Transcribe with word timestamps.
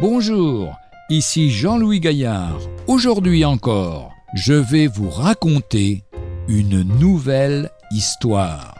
Bonjour, 0.00 0.80
ici 1.10 1.50
Jean-Louis 1.50 2.00
Gaillard. 2.00 2.58
Aujourd'hui 2.86 3.44
encore, 3.44 4.14
je 4.32 4.54
vais 4.54 4.86
vous 4.86 5.10
raconter 5.10 6.04
une 6.48 6.82
nouvelle 6.98 7.68
histoire. 7.90 8.74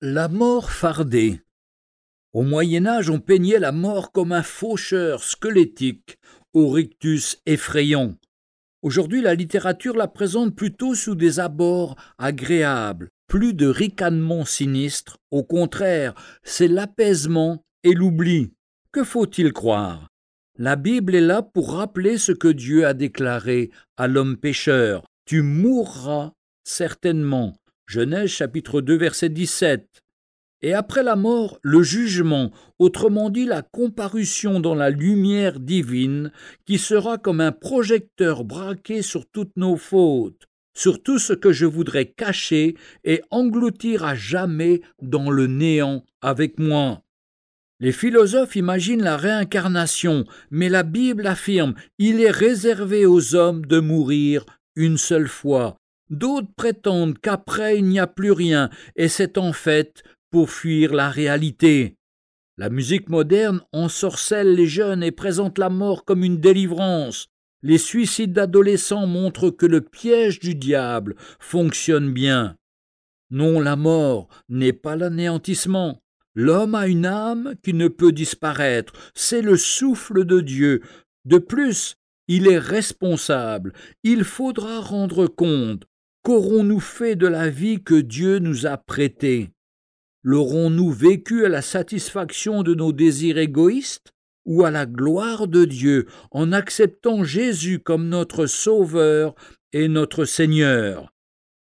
La 0.00 0.28
mort 0.28 0.70
fardée. 0.70 1.40
Au 2.32 2.42
Moyen 2.42 2.86
Âge, 2.86 3.10
on 3.10 3.18
peignait 3.18 3.58
la 3.58 3.72
mort 3.72 4.12
comme 4.12 4.30
un 4.30 4.44
faucheur 4.44 5.24
squelettique, 5.24 6.16
au 6.54 6.68
rictus 6.68 7.42
effrayant. 7.44 8.14
Aujourd'hui, 8.82 9.20
la 9.20 9.34
littérature 9.34 9.96
la 9.96 10.06
présente 10.06 10.54
plutôt 10.54 10.94
sous 10.94 11.16
des 11.16 11.40
abords 11.40 11.96
agréables, 12.18 13.10
plus 13.30 13.54
de 13.54 13.68
ricanements 13.68 14.44
sinistres, 14.44 15.18
au 15.30 15.44
contraire, 15.44 16.14
c'est 16.42 16.66
l'apaisement 16.66 17.64
et 17.84 17.94
l'oubli. 17.94 18.50
Que 18.90 19.04
faut-il 19.04 19.52
croire? 19.52 20.08
La 20.58 20.74
Bible 20.74 21.14
est 21.14 21.20
là 21.20 21.40
pour 21.40 21.74
rappeler 21.74 22.18
ce 22.18 22.32
que 22.32 22.48
Dieu 22.48 22.84
a 22.84 22.92
déclaré 22.92 23.70
à 23.96 24.08
l'homme 24.08 24.36
pécheur. 24.36 25.04
Tu 25.26 25.42
mourras 25.42 26.32
certainement. 26.64 27.54
Genèse 27.86 28.30
chapitre 28.30 28.80
2 28.80 28.96
verset 28.96 29.28
17. 29.28 29.86
Et 30.62 30.74
après 30.74 31.04
la 31.04 31.14
mort, 31.14 31.60
le 31.62 31.84
jugement, 31.84 32.50
autrement 32.80 33.30
dit 33.30 33.46
la 33.46 33.62
comparution 33.62 34.58
dans 34.58 34.74
la 34.74 34.90
lumière 34.90 35.60
divine, 35.60 36.32
qui 36.66 36.78
sera 36.78 37.16
comme 37.16 37.40
un 37.40 37.52
projecteur 37.52 38.42
braqué 38.42 39.02
sur 39.02 39.24
toutes 39.30 39.56
nos 39.56 39.76
fautes, 39.76 40.49
sur 40.74 41.02
tout 41.02 41.18
ce 41.18 41.32
que 41.32 41.52
je 41.52 41.66
voudrais 41.66 42.06
cacher 42.06 42.76
et 43.04 43.22
engloutir 43.30 44.04
à 44.04 44.14
jamais 44.14 44.80
dans 45.02 45.30
le 45.30 45.46
néant 45.46 46.04
avec 46.20 46.58
moi. 46.58 47.02
Les 47.80 47.92
philosophes 47.92 48.56
imaginent 48.56 49.02
la 49.02 49.16
réincarnation, 49.16 50.26
mais 50.50 50.68
la 50.68 50.82
Bible 50.82 51.26
affirme 51.26 51.74
il 51.98 52.20
est 52.20 52.30
réservé 52.30 53.06
aux 53.06 53.34
hommes 53.34 53.64
de 53.64 53.80
mourir 53.80 54.44
une 54.76 54.98
seule 54.98 55.28
fois. 55.28 55.76
D'autres 56.10 56.52
prétendent 56.56 57.18
qu'après 57.18 57.78
il 57.78 57.86
n'y 57.86 57.98
a 57.98 58.06
plus 58.06 58.32
rien, 58.32 58.68
et 58.96 59.08
c'est 59.08 59.38
en 59.38 59.52
fait 59.52 60.02
pour 60.30 60.50
fuir 60.50 60.92
la 60.92 61.08
réalité. 61.08 61.96
La 62.58 62.68
musique 62.68 63.08
moderne 63.08 63.62
ensorcelle 63.72 64.54
les 64.54 64.66
jeunes 64.66 65.02
et 65.02 65.12
présente 65.12 65.56
la 65.56 65.70
mort 65.70 66.04
comme 66.04 66.24
une 66.24 66.40
délivrance. 66.40 67.28
Les 67.62 67.78
suicides 67.78 68.32
d'adolescents 68.32 69.06
montrent 69.06 69.50
que 69.50 69.66
le 69.66 69.80
piège 69.80 70.40
du 70.40 70.54
diable 70.54 71.16
fonctionne 71.38 72.12
bien. 72.12 72.56
Non, 73.30 73.60
la 73.60 73.76
mort 73.76 74.28
n'est 74.48 74.72
pas 74.72 74.96
l'anéantissement. 74.96 76.02
L'homme 76.34 76.74
a 76.74 76.86
une 76.86 77.06
âme 77.06 77.54
qui 77.62 77.74
ne 77.74 77.88
peut 77.88 78.12
disparaître, 78.12 78.92
c'est 79.14 79.42
le 79.42 79.56
souffle 79.56 80.24
de 80.24 80.40
Dieu. 80.40 80.80
De 81.24 81.38
plus, 81.38 81.96
il 82.28 82.46
est 82.46 82.58
responsable, 82.58 83.72
il 84.04 84.24
faudra 84.24 84.80
rendre 84.80 85.26
compte. 85.26 85.84
Qu'aurons-nous 86.22 86.80
fait 86.80 87.16
de 87.16 87.26
la 87.26 87.50
vie 87.50 87.82
que 87.82 88.00
Dieu 88.00 88.38
nous 88.38 88.66
a 88.66 88.76
prêtée? 88.76 89.50
L'aurons-nous 90.22 90.90
vécu 90.90 91.44
à 91.44 91.48
la 91.48 91.62
satisfaction 91.62 92.62
de 92.62 92.74
nos 92.74 92.92
désirs 92.92 93.38
égoïstes? 93.38 94.12
Ou 94.44 94.64
à 94.64 94.70
la 94.70 94.86
gloire 94.86 95.48
de 95.48 95.64
Dieu 95.64 96.06
en 96.30 96.52
acceptant 96.52 97.24
Jésus 97.24 97.78
comme 97.78 98.08
notre 98.08 98.46
Sauveur 98.46 99.34
et 99.72 99.88
notre 99.88 100.24
Seigneur. 100.24 101.12